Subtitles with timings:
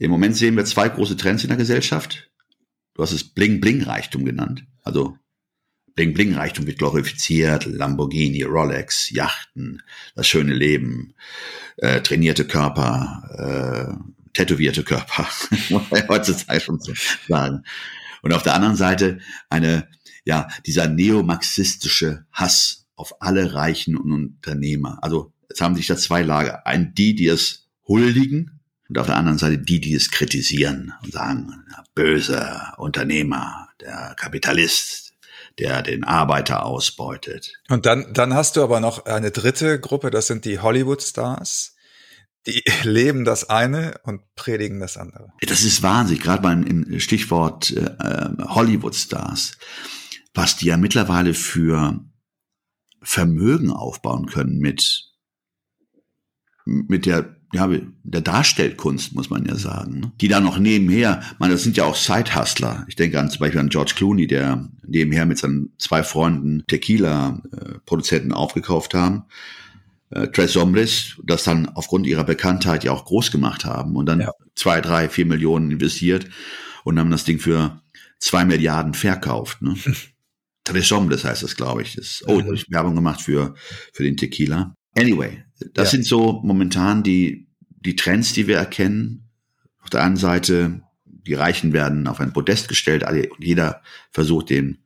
[0.00, 2.30] Im Moment sehen wir zwei große Trends in der Gesellschaft.
[2.94, 4.64] Du hast es Bling-Bling-Reichtum genannt.
[4.82, 5.18] Also
[5.94, 7.66] Bling-Bling-Reichtum wird glorifiziert.
[7.66, 9.82] Lamborghini, Rolex, Yachten,
[10.14, 11.12] das schöne Leben,
[11.76, 15.28] äh, trainierte Körper, äh, tätowierte Körper,
[16.08, 16.94] heutzutage schon zu
[17.28, 17.64] sagen.
[18.22, 19.18] Und auf der anderen Seite
[19.50, 19.86] eine,
[20.24, 24.98] ja, dieser neomarxistische Hass auf alle Reichen und Unternehmer.
[25.02, 26.66] Also jetzt haben sich da zwei Lager.
[26.66, 28.59] Ein die, die es huldigen,
[28.90, 35.14] und auf der anderen Seite die, die es kritisieren und sagen, böse Unternehmer, der Kapitalist,
[35.60, 37.52] der den Arbeiter ausbeutet.
[37.68, 41.76] Und dann, dann hast du aber noch eine dritte Gruppe, das sind die Hollywood-Stars.
[42.48, 45.32] Die leben das eine und predigen das andere.
[45.40, 49.52] Das ist wahnsinnig, gerade beim im Stichwort äh, Hollywood-Stars,
[50.34, 52.00] was die ja mittlerweile für
[53.02, 55.06] Vermögen aufbauen können mit
[56.64, 57.68] mit der ja,
[58.04, 60.12] der Darstellkunst, muss man ja sagen, ne?
[60.20, 62.84] die da noch nebenher, man, das sind ja auch Side-Hustler.
[62.88, 68.32] Ich denke an zum Beispiel an George Clooney, der nebenher mit seinen zwei Freunden Tequila-Produzenten
[68.32, 69.24] aufgekauft haben.
[70.10, 74.20] Äh, Tres Hombres, das dann aufgrund ihrer Bekanntheit ja auch groß gemacht haben und dann
[74.20, 74.32] ja.
[74.54, 76.28] zwei, drei, vier Millionen investiert
[76.84, 77.80] und haben das Ding für
[78.20, 79.60] zwei Milliarden verkauft.
[79.62, 79.74] Ne?
[80.64, 81.96] Tres Hombres heißt das, glaube ich.
[81.96, 83.54] Das, oh, da habe ich Werbung gemacht für,
[83.92, 84.76] für den Tequila.
[84.96, 85.90] Anyway, das ja.
[85.90, 89.28] sind so momentan die, die Trends, die wir erkennen.
[89.80, 94.78] Auf der einen Seite, die Reichen werden auf ein Podest gestellt, alle, jeder versucht dem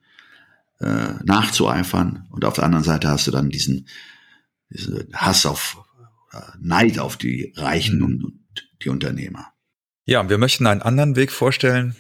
[0.81, 2.27] äh, nachzueifern.
[2.31, 3.89] Und auf der anderen Seite hast du dann diesen,
[4.71, 5.83] diesen Hass auf,
[6.33, 8.05] äh, Neid auf die Reichen mhm.
[8.05, 8.41] und, und
[8.83, 9.53] die Unternehmer.
[10.07, 11.97] Ja, wir möchten einen anderen Weg vorstellen.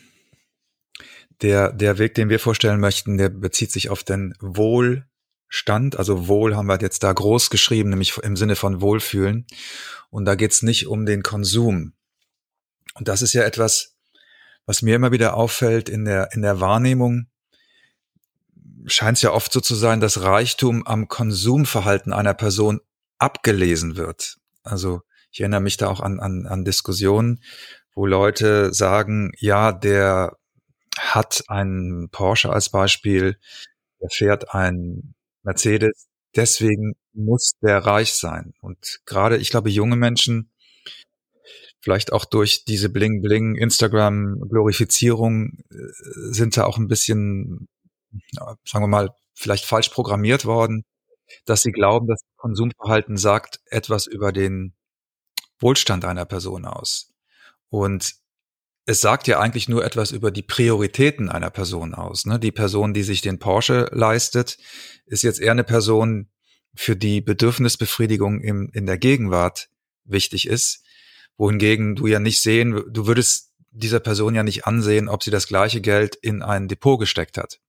[1.42, 5.06] Der, der Weg, den wir vorstellen möchten, der bezieht sich auf den Wohl
[5.56, 9.46] Stand, also Wohl haben wir jetzt da groß geschrieben, nämlich im Sinne von Wohlfühlen.
[10.10, 11.92] Und da geht's nicht um den Konsum.
[12.94, 13.94] Und das ist ja etwas,
[14.66, 17.28] was mir immer wieder auffällt in der, in der Wahrnehmung.
[18.86, 22.80] Scheint es ja oft so zu sein, dass Reichtum am Konsumverhalten einer Person
[23.18, 24.38] abgelesen wird.
[24.64, 27.40] Also ich erinnere mich da auch an, an, an Diskussionen,
[27.94, 30.36] wo Leute sagen, ja, der
[30.98, 33.38] hat einen Porsche als Beispiel,
[34.00, 35.14] der fährt ein
[35.44, 36.08] Mercedes.
[36.34, 38.54] Deswegen muss der reich sein.
[38.60, 40.50] Und gerade, ich glaube, junge Menschen,
[41.80, 45.76] vielleicht auch durch diese Bling-Bling Instagram-Glorifizierung, äh,
[46.32, 47.68] sind da auch ein bisschen,
[48.64, 50.84] sagen wir mal, vielleicht falsch programmiert worden,
[51.44, 54.74] dass sie glauben, das Konsumverhalten sagt etwas über den
[55.58, 57.12] Wohlstand einer Person aus.
[57.68, 58.14] Und
[58.86, 62.26] es sagt ja eigentlich nur etwas über die Prioritäten einer Person aus.
[62.26, 62.38] Ne?
[62.38, 64.58] Die Person, die sich den Porsche leistet,
[65.06, 66.28] ist jetzt eher eine Person,
[66.74, 69.68] für die Bedürfnisbefriedigung im, in der Gegenwart
[70.04, 70.84] wichtig ist,
[71.36, 75.46] wohingegen du ja nicht sehen, du würdest dieser Person ja nicht ansehen, ob sie das
[75.46, 77.60] gleiche Geld in ein Depot gesteckt hat.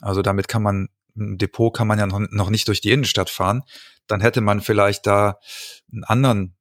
[0.00, 3.62] Also damit kann man, ein Depot kann man ja noch nicht durch die Innenstadt fahren.
[4.06, 5.38] Dann hätte man vielleicht da
[5.92, 6.56] einen anderen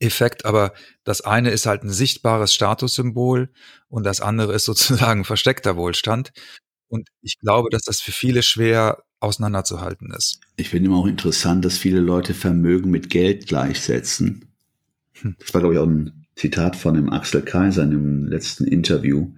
[0.00, 0.72] Effekt, aber
[1.04, 3.50] das eine ist halt ein sichtbares Statussymbol
[3.88, 6.32] und das andere ist sozusagen versteckter Wohlstand.
[6.88, 10.40] Und ich glaube, dass das für viele schwer auseinanderzuhalten ist.
[10.56, 14.52] Ich finde immer auch interessant, dass viele Leute Vermögen mit Geld gleichsetzen.
[15.20, 15.36] Hm.
[15.38, 19.34] Das war, glaube ich, auch ein Zitat von dem Axel Kaiser in dem letzten Interview.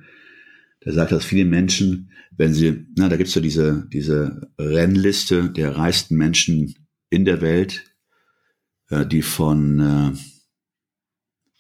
[0.85, 5.77] Der sagt, dass viele Menschen, wenn sie, na, da gibt's ja diese, diese Rennliste der
[5.77, 6.75] reichsten Menschen
[7.09, 7.85] in der Welt,
[8.91, 10.13] äh, die von, äh,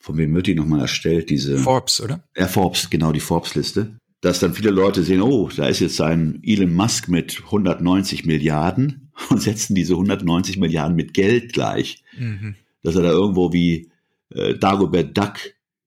[0.00, 1.31] von wem wird die nochmal erstellt?
[1.31, 2.25] Diese Forbes, oder?
[2.36, 3.97] Ja, Forbes, genau, die Forbes-Liste.
[4.22, 9.13] Dass dann viele Leute sehen, oh, da ist jetzt ein Elon Musk mit 190 Milliarden
[9.30, 12.03] und setzen diese 190 Milliarden mit Geld gleich.
[12.19, 12.57] Mhm.
[12.83, 13.91] Dass er da irgendwo wie
[14.30, 15.39] äh, Dagobert Duck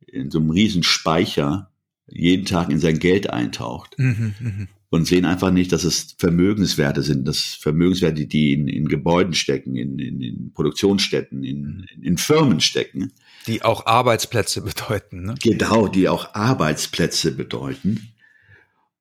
[0.05, 1.71] in so einem riesen Speicher
[2.07, 3.97] jeden Tag in sein Geld eintaucht.
[3.97, 4.67] Mhm, mh.
[4.89, 9.75] Und sehen einfach nicht, dass es Vermögenswerte sind, dass Vermögenswerte, die in, in Gebäuden stecken,
[9.75, 13.11] in, in, in Produktionsstätten, in, in Firmen stecken.
[13.47, 15.23] Die auch Arbeitsplätze bedeuten.
[15.23, 15.35] Ne?
[15.41, 18.13] Genau, die auch Arbeitsplätze bedeuten.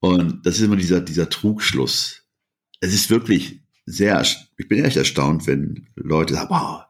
[0.01, 2.23] Und das ist immer dieser, dieser Trugschluss.
[2.81, 4.21] Es ist wirklich sehr,
[4.57, 6.83] ich bin echt erstaunt, wenn Leute sagen, wow,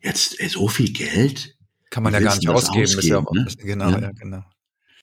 [0.00, 1.56] jetzt so viel Geld,
[1.90, 2.84] kann man ja gar nicht ausgeben.
[2.84, 3.46] ausgeben ja auch, ne?
[3.58, 3.98] Genau, ja.
[4.00, 4.44] ja, genau.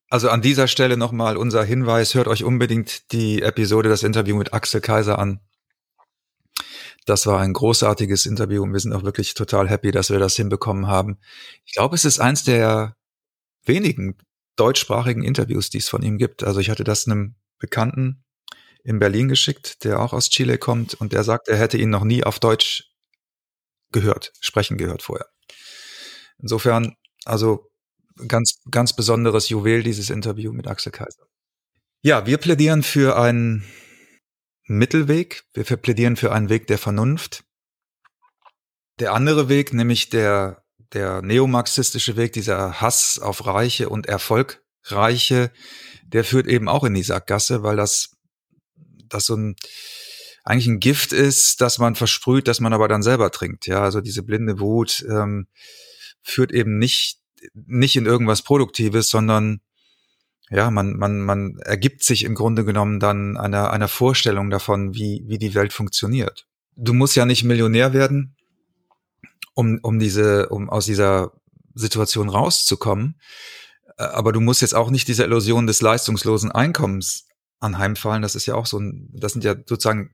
[0.09, 4.53] Also an dieser Stelle nochmal unser Hinweis, hört euch unbedingt die Episode, das Interview mit
[4.53, 5.41] Axel Kaiser an.
[7.07, 10.35] Das war ein großartiges Interview und wir sind auch wirklich total happy, dass wir das
[10.35, 11.17] hinbekommen haben.
[11.63, 12.97] Ich glaube, es ist eins der
[13.63, 14.17] wenigen
[14.57, 16.43] deutschsprachigen Interviews, die es von ihm gibt.
[16.43, 18.25] Also ich hatte das einem Bekannten
[18.83, 22.03] in Berlin geschickt, der auch aus Chile kommt und der sagt, er hätte ihn noch
[22.03, 22.91] nie auf Deutsch
[23.93, 25.27] gehört, sprechen gehört vorher.
[26.39, 27.71] Insofern, also
[28.27, 31.23] ganz, ganz besonderes Juwel, dieses Interview mit Axel Kaiser.
[32.01, 33.63] Ja, wir plädieren für einen
[34.67, 35.43] Mittelweg.
[35.53, 37.43] Wir plädieren für einen Weg der Vernunft.
[38.99, 45.51] Der andere Weg, nämlich der, der neomarxistische Weg, dieser Hass auf Reiche und Erfolgreiche,
[46.05, 48.17] der führt eben auch in die Sackgasse, weil das,
[49.05, 49.55] das so ein,
[50.43, 53.67] eigentlich ein Gift ist, das man versprüht, das man aber dann selber trinkt.
[53.67, 55.47] Ja, also diese blinde Wut ähm,
[56.23, 57.19] führt eben nicht
[57.53, 59.61] nicht in irgendwas Produktives, sondern
[60.49, 65.23] ja, man, man, man ergibt sich im Grunde genommen dann einer, einer Vorstellung davon, wie,
[65.27, 66.47] wie die Welt funktioniert.
[66.75, 68.35] Du musst ja nicht Millionär werden,
[69.53, 71.33] um, um diese, um aus dieser
[71.73, 73.19] Situation rauszukommen.
[73.97, 77.27] Aber du musst jetzt auch nicht dieser Illusion des leistungslosen Einkommens
[77.59, 78.21] anheimfallen.
[78.21, 80.11] Das ist ja auch so ein, das sind ja sozusagen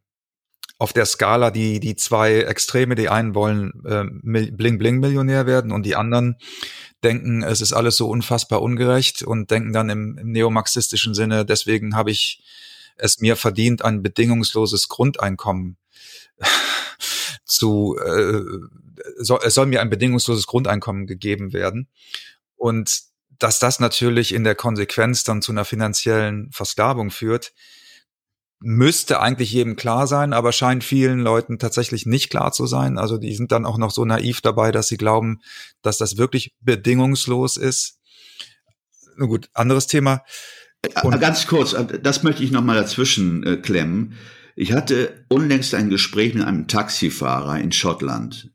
[0.79, 2.95] auf der Skala die, die zwei Extreme.
[2.95, 4.03] Die einen wollen äh,
[4.51, 6.37] Bling-Bling-Millionär werden und die anderen
[7.03, 11.95] denken, es ist alles so unfassbar ungerecht und denken dann im, im neomarxistischen Sinne, deswegen
[11.95, 12.43] habe ich
[12.95, 15.77] es mir verdient, ein bedingungsloses Grundeinkommen
[17.45, 18.41] zu, äh,
[19.17, 21.87] soll, es soll mir ein bedingungsloses Grundeinkommen gegeben werden.
[22.55, 23.01] Und
[23.39, 27.53] dass das natürlich in der Konsequenz dann zu einer finanziellen Versklavung führt,
[28.65, 32.97] müsste eigentlich jedem klar sein, aber scheint vielen Leuten tatsächlich nicht klar zu sein.
[32.97, 35.41] Also die sind dann auch noch so naiv dabei, dass sie glauben,
[35.81, 37.99] dass das wirklich bedingungslos ist.
[39.17, 40.23] Na gut, anderes Thema.
[41.03, 44.13] Und Ganz kurz, das möchte ich noch mal dazwischen äh, klemmen.
[44.55, 48.51] Ich hatte unlängst ein Gespräch mit einem Taxifahrer in Schottland.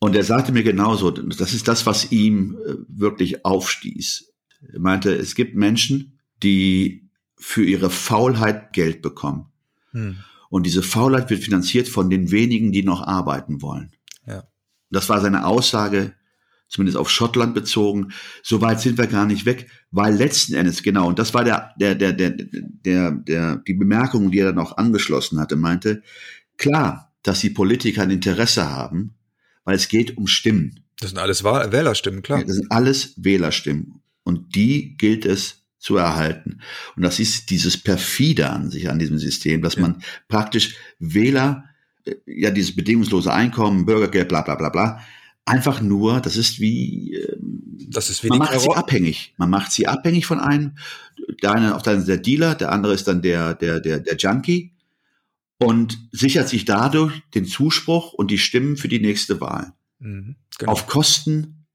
[0.00, 4.32] Und er sagte mir genauso, das ist das, was ihm äh, wirklich aufstieß.
[4.72, 7.05] Er meinte, es gibt Menschen, die
[7.36, 9.46] für ihre Faulheit Geld bekommen.
[9.92, 10.16] Hm.
[10.48, 13.92] Und diese Faulheit wird finanziert von den wenigen, die noch arbeiten wollen.
[14.26, 14.44] Ja.
[14.90, 16.14] Das war seine Aussage,
[16.68, 18.12] zumindest auf Schottland bezogen.
[18.42, 21.74] So weit sind wir gar nicht weg, weil letzten Endes, genau, und das war der,
[21.78, 26.02] der, der, der, der, der, die Bemerkung, die er dann auch angeschlossen hatte, meinte,
[26.56, 29.14] klar, dass die Politiker ein Interesse haben,
[29.64, 30.80] weil es geht um Stimmen.
[31.00, 32.42] Das sind alles Wählerstimmen, klar.
[32.44, 34.00] das sind alles Wählerstimmen.
[34.22, 36.58] Und die gilt es zu erhalten.
[36.96, 39.82] Und das ist dieses perfide an sich, an diesem System, dass ja.
[39.82, 41.64] man praktisch Wähler,
[42.04, 45.00] äh, ja, dieses bedingungslose Einkommen, Bürgergeld, bla, bla, bla, bla,
[45.44, 49.34] einfach nur, das ist wie, ähm, das ist wie man macht Karo sie abhängig.
[49.36, 50.76] Man macht sie abhängig von einem.
[51.40, 54.72] Der eine auf der der Dealer, der andere ist dann der, der, der, der Junkie
[55.58, 59.72] und sichert sich dadurch den Zuspruch und die Stimmen für die nächste Wahl.
[60.00, 60.72] Mhm, genau.
[60.72, 61.65] Auf Kosten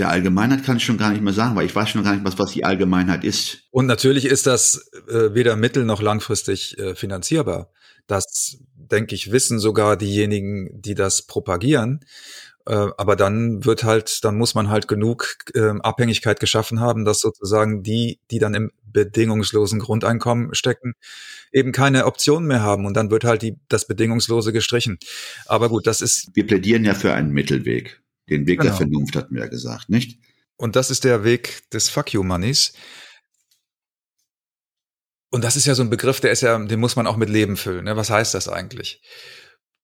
[0.00, 2.24] der Allgemeinheit kann ich schon gar nicht mehr sagen, weil ich weiß schon gar nicht,
[2.24, 3.64] was, was die Allgemeinheit ist.
[3.70, 7.70] Und natürlich ist das äh, weder mittel- noch langfristig äh, finanzierbar.
[8.06, 12.00] Das, denke ich, wissen sogar diejenigen, die das propagieren.
[12.66, 17.20] Äh, aber dann wird halt, dann muss man halt genug äh, Abhängigkeit geschaffen haben, dass
[17.20, 20.94] sozusagen die, die dann im bedingungslosen Grundeinkommen stecken,
[21.52, 22.86] eben keine Option mehr haben.
[22.86, 24.98] Und dann wird halt die, das Bedingungslose gestrichen.
[25.46, 26.30] Aber gut, das ist.
[26.34, 28.00] Wir plädieren ja für einen Mittelweg.
[28.30, 28.70] Den Weg genau.
[28.70, 30.18] der Vernunft hatten wir ja gesagt, nicht?
[30.56, 32.72] Und das ist der Weg des Fuck You Moneys.
[35.30, 37.28] Und das ist ja so ein Begriff, der ist ja, den muss man auch mit
[37.28, 37.84] Leben füllen.
[37.84, 37.96] Ne?
[37.96, 39.00] Was heißt das eigentlich?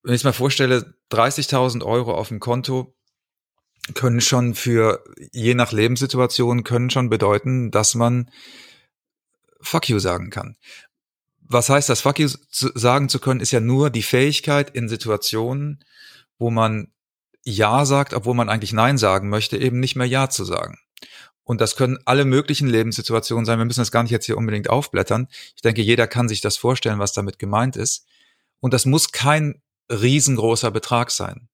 [0.03, 2.95] Wenn ich es mal vorstelle, 30.000 Euro auf dem Konto
[3.95, 8.31] können schon für, je nach Lebenssituation, können schon bedeuten, dass man
[9.61, 10.57] Fuck you sagen kann.
[11.41, 12.01] Was heißt das?
[12.01, 15.85] Fuck you sagen zu können, ist ja nur die Fähigkeit in Situationen,
[16.39, 16.93] wo man
[17.47, 20.79] ja sagt, obwohl man eigentlich Nein sagen möchte, eben nicht mehr Ja zu sagen.
[21.45, 23.59] Und das können alle möglichen Lebenssituationen sein.
[23.59, 25.29] Wir müssen das gar nicht jetzt hier unbedingt aufblättern.
[25.55, 28.05] Ich denke, jeder kann sich das vorstellen, was damit gemeint ist.
[28.59, 31.49] Und das muss kein riesengroßer Betrag sein.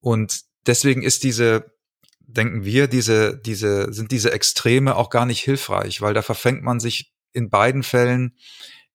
[0.00, 1.72] Und deswegen ist diese,
[2.20, 6.78] denken wir, diese, diese, sind diese Extreme auch gar nicht hilfreich, weil da verfängt man
[6.78, 8.36] sich in beiden Fällen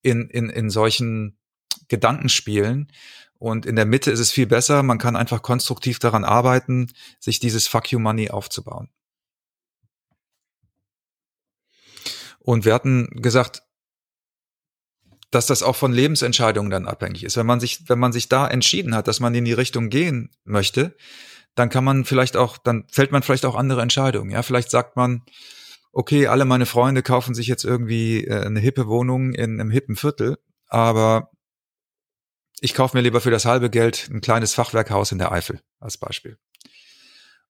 [0.04, 1.40] in, in, in solchen
[1.88, 2.92] Gedankenspielen
[3.40, 4.84] und in der Mitte ist es viel besser.
[4.84, 8.90] Man kann einfach konstruktiv daran arbeiten, sich dieses Fuck You Money aufzubauen.
[12.40, 13.64] Und wir hatten gesagt,
[15.32, 17.36] dass das auch von Lebensentscheidungen dann abhängig ist.
[17.36, 20.32] Wenn man sich, wenn man sich da entschieden hat, dass man in die Richtung gehen
[20.46, 20.96] möchte,
[21.56, 24.32] dann kann man vielleicht auch, dann fällt man vielleicht auch andere Entscheidungen.
[24.32, 25.24] Ja, vielleicht sagt man,
[25.92, 29.96] okay, alle meine Freunde kaufen sich jetzt irgendwie äh, eine hippe Wohnung in einem hippen
[29.96, 31.32] Viertel, aber
[32.60, 35.98] ich kaufe mir lieber für das halbe Geld ein kleines Fachwerkhaus in der Eifel als
[35.98, 36.38] Beispiel.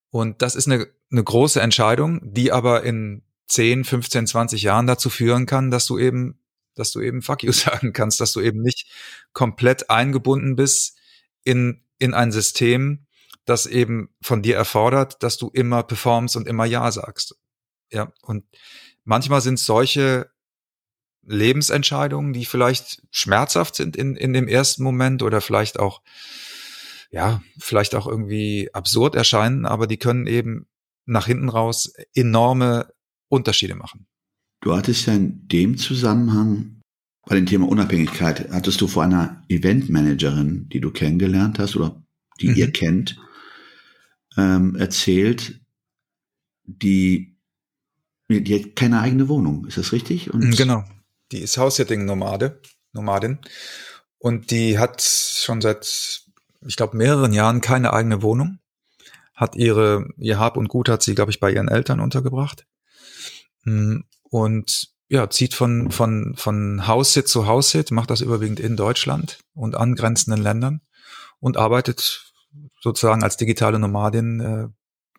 [0.10, 5.10] Und das ist eine, eine große Entscheidung, die aber in 10, 15, 20 Jahren dazu
[5.10, 6.40] führen kann, dass du eben,
[6.76, 8.88] dass du eben fuck you sagen kannst, dass du eben nicht
[9.34, 10.98] komplett eingebunden bist
[11.44, 13.06] in, in ein System,
[13.46, 17.38] das eben von dir erfordert, dass du immer performst und immer Ja sagst.
[17.92, 18.44] Ja, und
[19.06, 20.30] manchmal sind solche
[21.27, 26.01] Lebensentscheidungen, die vielleicht schmerzhaft sind in, in dem ersten Moment oder vielleicht auch,
[27.12, 30.67] ja, vielleicht auch irgendwie absurd erscheinen, aber die können eben
[31.05, 32.91] nach hinten raus enorme
[33.27, 34.07] Unterschiede machen.
[34.62, 36.81] Du hattest ja in dem Zusammenhang
[37.25, 42.01] bei dem Thema Unabhängigkeit, hattest du vor einer Eventmanagerin, die du kennengelernt hast oder
[42.39, 42.55] die mhm.
[42.55, 43.19] ihr kennt,
[44.38, 45.60] ähm, erzählt,
[46.63, 47.38] die,
[48.29, 50.34] die hat keine eigene Wohnung, ist das richtig?
[50.34, 50.86] Und genau,
[51.31, 52.62] die ist House-Sitting-Nomade,
[52.93, 53.39] Nomadin.
[54.19, 56.24] Und die hat schon seit,
[56.65, 58.60] ich glaube, mehreren Jahren keine eigene Wohnung.
[59.34, 62.65] Hat ihre, ihr Hab und Gut hat sie, glaube ich, bei ihren Eltern untergebracht.
[63.63, 69.39] Mm, und ja, zieht von, von, von House-Sit zu House-Sit, macht das überwiegend in Deutschland
[69.53, 70.81] und angrenzenden Ländern
[71.39, 72.34] und arbeitet
[72.81, 74.67] sozusagen als digitale Nomadin äh,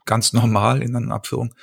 [0.04, 1.54] ganz normal in einer Abführung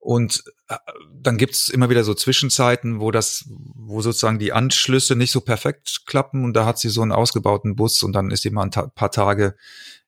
[0.00, 0.76] und äh,
[1.14, 6.02] dann gibt's immer wieder so Zwischenzeiten, wo das, wo sozusagen die Anschlüsse nicht so perfekt
[6.06, 8.70] klappen und da hat sie so einen ausgebauten Bus und dann ist sie mal ein
[8.70, 9.54] paar Tage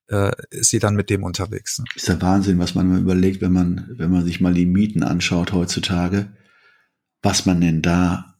[0.09, 1.79] äh, ist sie dann mit dem unterwegs.
[1.79, 1.85] Ne?
[1.95, 5.53] Ist der Wahnsinn, was man überlegt, wenn man, wenn man sich mal die Mieten anschaut
[5.53, 6.33] heutzutage,
[7.23, 8.35] was man denn da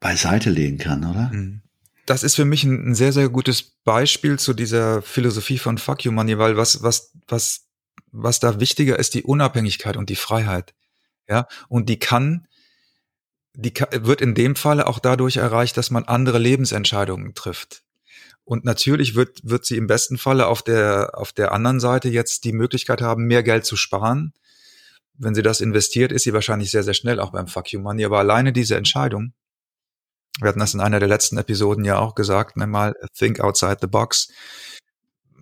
[0.00, 1.30] beiseite legen kann, oder?
[1.32, 1.62] Mhm.
[2.06, 6.04] Das ist für mich ein, ein sehr, sehr gutes Beispiel zu dieser Philosophie von Fuck
[6.04, 7.68] You Money, weil was, was, was
[8.12, 10.74] was da wichtiger ist, die Unabhängigkeit und die Freiheit.
[11.28, 12.48] Ja, und die kann,
[13.54, 17.82] die kann, wird in dem Falle auch dadurch erreicht, dass man andere Lebensentscheidungen trifft.
[18.44, 22.44] Und natürlich wird, wird sie im besten Falle auf der, auf der anderen Seite jetzt
[22.44, 24.32] die Möglichkeit haben, mehr Geld zu sparen.
[25.14, 28.04] Wenn sie das investiert, ist sie wahrscheinlich sehr, sehr schnell auch beim Fuck You Money.
[28.04, 29.34] Aber alleine diese Entscheidung,
[30.40, 33.78] wir hatten das in einer der letzten Episoden ja auch gesagt, ne, mal think outside
[33.80, 34.32] the box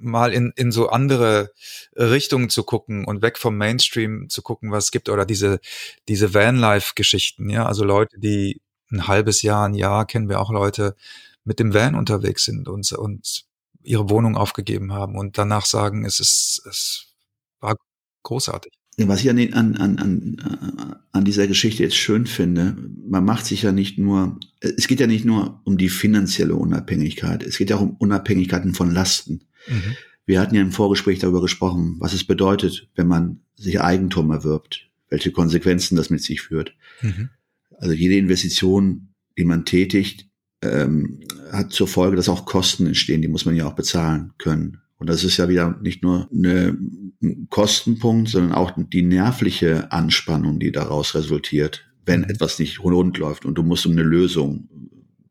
[0.00, 1.52] mal in, in so andere
[1.96, 5.60] Richtungen zu gucken und weg vom Mainstream zu gucken, was es gibt oder diese,
[6.08, 10.96] diese Vanlife-Geschichten, ja, also Leute, die ein halbes Jahr, ein Jahr kennen wir auch Leute
[11.44, 13.44] mit dem Van unterwegs sind und, und
[13.82, 17.14] ihre Wohnung aufgegeben haben und danach sagen, es ist, es
[17.60, 17.76] war
[18.22, 18.72] großartig.
[19.00, 22.76] Was ich an, den, an, an, an, an dieser Geschichte jetzt schön finde,
[23.08, 27.44] man macht sich ja nicht nur, es geht ja nicht nur um die finanzielle Unabhängigkeit,
[27.44, 29.44] es geht ja auch um Unabhängigkeiten von Lasten.
[29.68, 29.96] Mhm.
[30.26, 34.88] Wir hatten ja im Vorgespräch darüber gesprochen, was es bedeutet, wenn man sich Eigentum erwirbt,
[35.08, 36.74] welche Konsequenzen das mit sich führt.
[37.00, 37.30] Mhm.
[37.78, 40.26] Also jede Investition, die man tätigt,
[40.60, 41.20] ähm,
[41.52, 44.78] hat zur Folge, dass auch Kosten entstehen, die muss man ja auch bezahlen können.
[44.98, 47.07] Und das ist ja wieder nicht nur eine, ein
[47.50, 52.30] Kostenpunkt, sondern auch die nervliche Anspannung, die daraus resultiert, wenn mhm.
[52.30, 54.68] etwas nicht rund läuft und du musst um eine Lösung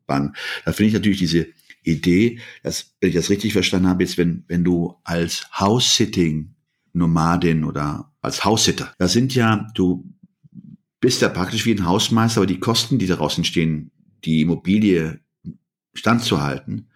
[0.06, 0.34] bangen.
[0.64, 1.46] Da finde ich natürlich diese
[1.82, 8.12] Idee, dass, wenn ich das richtig verstanden habe, jetzt, wenn, wenn du als House-Sitting-Nomadin oder
[8.20, 10.04] als House-Sitter, da sind ja, du
[11.00, 13.92] bist ja praktisch wie ein Hausmeister, aber die Kosten, die daraus entstehen,
[14.24, 15.20] die Immobilie
[15.94, 16.88] standzuhalten,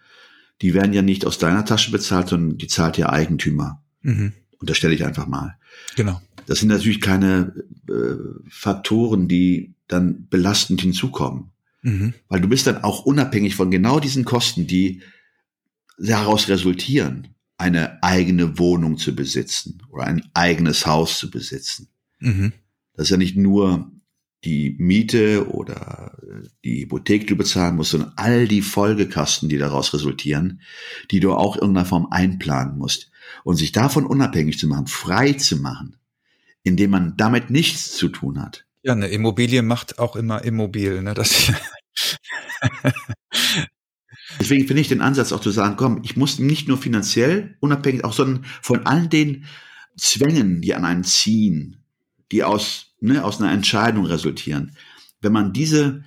[0.61, 3.83] die werden ja nicht aus deiner Tasche bezahlt, sondern die zahlt der Eigentümer.
[4.01, 4.33] Mhm.
[4.63, 5.57] Unterstelle ich einfach mal.
[5.97, 6.21] Genau.
[6.45, 7.53] Das sind natürlich keine
[7.89, 8.15] äh,
[8.49, 11.51] Faktoren, die dann belastend hinzukommen.
[11.81, 12.13] Mhm.
[12.29, 15.01] Weil du bist dann auch unabhängig von genau diesen Kosten, die
[15.97, 21.89] daraus resultieren, eine eigene Wohnung zu besitzen oder ein eigenes Haus zu besitzen.
[22.19, 22.53] Mhm.
[22.93, 23.91] Das ist ja nicht nur
[24.45, 26.17] die Miete oder
[26.63, 30.61] die Hypothek, die du bezahlen musst, sondern all die Folgekasten, die daraus resultieren,
[31.11, 33.11] die du auch in irgendeiner Form einplanen musst.
[33.43, 35.97] Und sich davon unabhängig zu machen, frei zu machen,
[36.63, 41.01] indem man damit nichts zu tun hat, ja, eine Immobilie macht auch immer immobil.
[41.01, 41.13] Ne?
[41.13, 41.51] Das
[44.39, 48.03] Deswegen finde ich den Ansatz auch zu sagen, komm, ich muss nicht nur finanziell unabhängig,
[48.03, 49.45] auch sondern von all den
[49.95, 51.82] Zwängen, die an einen ziehen,
[52.33, 54.75] die aus, ne, aus einer Entscheidung resultieren.
[55.21, 56.03] Wenn man diese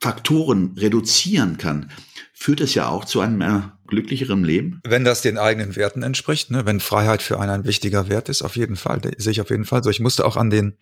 [0.00, 1.90] Faktoren reduzieren kann,
[2.34, 4.80] führt es ja auch zu einem äh, glücklicheren Leben.
[4.84, 6.66] Wenn das den eigenen Werten entspricht, ne?
[6.66, 9.64] wenn Freiheit für einen ein wichtiger Wert ist, auf jeden Fall, sehe ich auf jeden
[9.64, 9.90] Fall so.
[9.90, 10.76] Ich musste auch an den,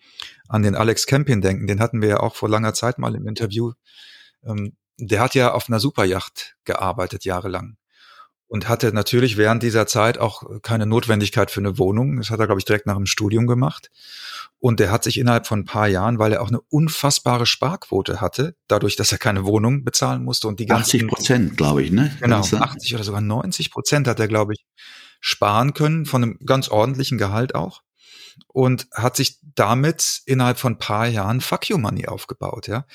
[0.49, 3.27] an den Alex Campin denken, den hatten wir ja auch vor langer Zeit mal im
[3.27, 3.73] Interview.
[4.43, 7.77] Ähm, der hat ja auf einer Superjacht gearbeitet, jahrelang.
[8.51, 12.17] Und hatte natürlich während dieser Zeit auch keine Notwendigkeit für eine Wohnung.
[12.17, 13.89] Das hat er, glaube ich, direkt nach dem Studium gemacht.
[14.59, 18.19] Und der hat sich innerhalb von ein paar Jahren, weil er auch eine unfassbare Sparquote
[18.19, 21.91] hatte, dadurch, dass er keine Wohnung bezahlen musste und die ganzen 80 Prozent, glaube ich,
[21.91, 22.13] ne?
[22.19, 24.65] Genau, 80 oder sogar 90 Prozent hat er, glaube ich,
[25.21, 27.83] sparen können von einem ganz ordentlichen Gehalt auch
[28.47, 32.85] und hat sich damit innerhalb von ein paar Jahren Fuck You Money aufgebaut, ja.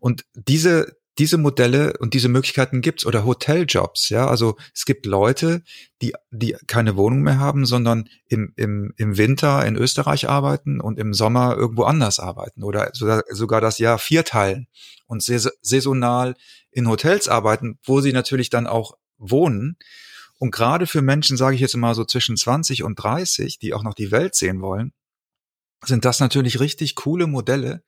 [0.00, 4.26] Und diese diese Modelle und diese Möglichkeiten gibt's oder Hoteljobs, ja.
[4.26, 5.62] Also es gibt Leute,
[6.02, 10.98] die, die keine Wohnung mehr haben, sondern im, im, im Winter in Österreich arbeiten und
[10.98, 14.66] im Sommer irgendwo anders arbeiten oder sogar, sogar das Jahr vierteilen
[15.06, 16.34] und saisonal
[16.70, 19.76] in Hotels arbeiten, wo sie natürlich dann auch wohnen.
[20.38, 23.84] Und gerade für Menschen, sage ich jetzt mal so zwischen 20 und 30, die auch
[23.84, 24.92] noch die Welt sehen wollen,
[25.84, 27.84] sind das natürlich richtig coole Modelle,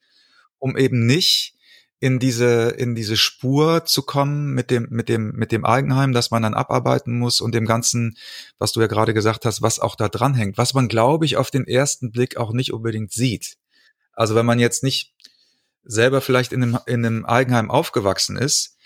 [0.58, 1.55] um eben nicht
[1.98, 6.30] in diese in diese Spur zu kommen mit dem mit dem mit dem Eigenheim, das
[6.30, 8.16] man dann abarbeiten muss und dem ganzen,
[8.58, 11.36] was du ja gerade gesagt hast, was auch da dran hängt, was man glaube ich
[11.36, 13.56] auf den ersten Blick auch nicht unbedingt sieht.
[14.12, 15.14] Also wenn man jetzt nicht
[15.84, 18.76] selber vielleicht in einem in einem Eigenheim aufgewachsen ist,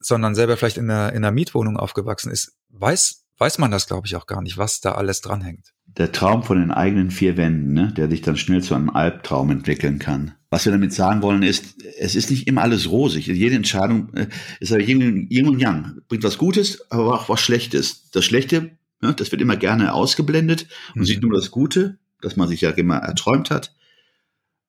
[0.00, 4.06] sondern selber vielleicht in einer in einer Mietwohnung aufgewachsen ist, weiß weiß man das glaube
[4.06, 7.72] ich auch gar nicht, was da alles dranhängt der Traum von den eigenen vier Wänden,
[7.72, 10.34] ne, der sich dann schnell zu einem Albtraum entwickeln kann.
[10.50, 13.26] Was wir damit sagen wollen ist, es ist nicht immer alles rosig.
[13.26, 14.28] Jede Entscheidung äh,
[14.60, 16.00] ist aber Yin, Yin und Yang.
[16.08, 18.10] Bringt was Gutes, aber auch was Schlechtes.
[18.12, 21.04] Das Schlechte, ne, das wird immer gerne ausgeblendet und mhm.
[21.06, 23.74] sieht nur das Gute, das man sich ja immer erträumt hat.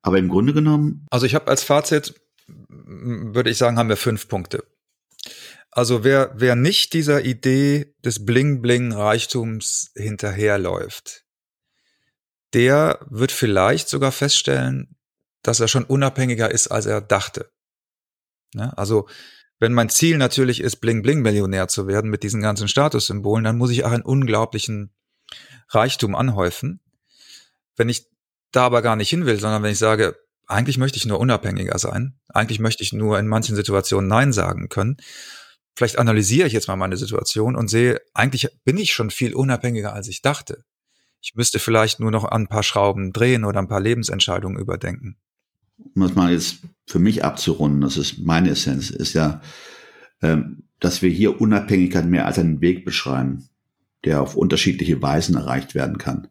[0.02, 1.06] Aber im Grunde genommen.
[1.12, 2.16] Also ich habe als Fazit,
[2.48, 4.64] würde ich sagen, haben wir fünf Punkte.
[5.72, 11.26] Also wer, wer nicht dieser Idee des Bling-Bling-Reichtums hinterherläuft,
[12.54, 14.96] der wird vielleicht sogar feststellen,
[15.44, 17.52] dass er schon unabhängiger ist, als er dachte.
[18.54, 18.76] Ne?
[18.78, 19.08] Also
[19.60, 23.86] wenn mein Ziel natürlich ist, Bling-Bling-Millionär zu werden mit diesen ganzen Statussymbolen, dann muss ich
[23.86, 24.92] auch einen unglaublichen
[25.70, 26.80] Reichtum anhäufen.
[27.76, 28.08] Wenn ich
[28.52, 30.16] da aber gar nicht hin will, sondern wenn ich sage,
[30.48, 34.70] eigentlich möchte ich nur unabhängiger sein, eigentlich möchte ich nur in manchen Situationen Nein sagen
[34.70, 34.98] können,
[35.75, 39.93] vielleicht analysiere ich jetzt mal meine Situation und sehe, eigentlich bin ich schon viel unabhängiger,
[39.93, 40.63] als ich dachte.
[41.21, 45.17] Ich müsste vielleicht nur noch an ein paar Schrauben drehen oder ein paar Lebensentscheidungen überdenken.
[45.77, 49.41] Um das mal jetzt für mich abzurunden, das ist meine Essenz, ist ja,
[50.21, 53.49] ähm, dass wir hier Unabhängigkeit mehr als einen Weg beschreiben,
[54.05, 56.27] der auf unterschiedliche Weisen erreicht werden kann.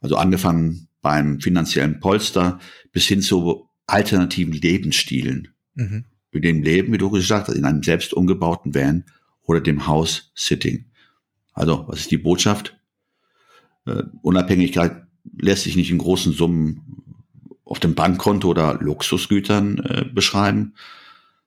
[0.00, 2.60] Also angefangen beim finanziellen Polster
[2.92, 5.48] bis hin zu alternativen Lebensstilen.
[5.74, 9.04] Mhm mit dem Leben, wie du gesagt hast, in einem selbst umgebauten Van
[9.42, 10.86] oder dem House-Sitting.
[11.52, 12.76] Also, was ist die Botschaft?
[13.86, 15.02] Äh, Unabhängigkeit
[15.38, 17.02] lässt sich nicht in großen Summen
[17.64, 20.74] auf dem Bankkonto oder Luxusgütern äh, beschreiben,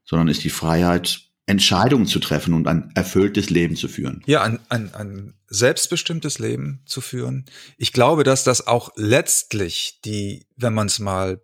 [0.04, 4.24] sondern ist die Freiheit, Entscheidungen zu treffen und ein erfülltes Leben zu führen.
[4.26, 7.46] Ja, ein, ein, ein selbstbestimmtes Leben zu führen.
[7.78, 11.42] Ich glaube, dass das auch letztlich die, wenn man es mal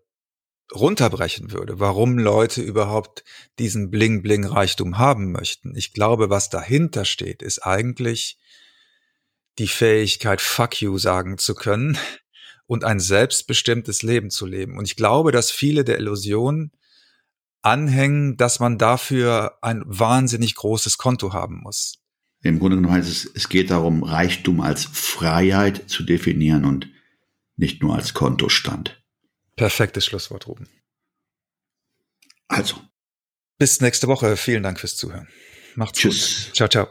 [0.74, 3.24] runterbrechen würde, warum Leute überhaupt
[3.60, 5.76] diesen Bling-Bling-Reichtum haben möchten.
[5.76, 8.38] Ich glaube, was dahinter steht, ist eigentlich
[9.60, 11.98] die Fähigkeit, fuck you sagen zu können
[12.66, 14.78] und ein selbstbestimmtes Leben zu leben.
[14.78, 16.72] Und ich glaube, dass viele der Illusionen
[17.62, 22.00] anhängen, dass man dafür ein wahnsinnig großes Konto haben muss.
[22.44, 26.90] Im Grunde genommen heißt es, es geht darum, Reichtum als Freiheit zu definieren und
[27.56, 29.01] nicht nur als Kontostand.
[29.62, 30.68] Perfektes Schlusswort, Ruben.
[32.48, 32.78] Also.
[33.60, 34.36] Bis nächste Woche.
[34.36, 35.28] Vielen Dank fürs Zuhören.
[35.76, 36.48] Macht's Tschüss.
[36.48, 36.56] gut.
[36.56, 36.88] Ciao, ciao.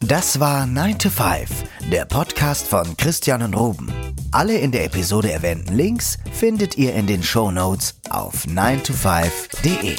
[0.00, 3.92] Das war 9 to 5, der Podcast von Christian und Ruben.
[4.32, 9.96] Alle in der Episode erwähnten Links findet ihr in den Show Notes auf 9to5.de.